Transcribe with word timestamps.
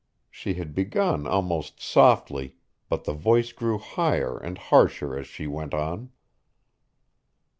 she 0.31 0.55
had 0.55 0.73
begun 0.73 1.27
almost 1.27 1.79
softly, 1.79 2.55
but 2.89 3.03
the 3.03 3.13
voice 3.13 3.51
grew 3.51 3.77
higher 3.77 4.35
and 4.39 4.57
harsher 4.57 5.15
as 5.15 5.27
she 5.27 5.45
went 5.45 5.75
on. 5.75 6.11